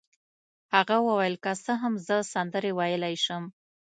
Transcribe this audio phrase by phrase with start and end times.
[0.75, 3.43] هغه وویل: که څه هم زه سندرې ویلای شم.